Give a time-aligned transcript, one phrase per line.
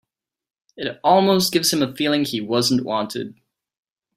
[0.75, 3.39] It almost gives him a feeling he wasn't wanted.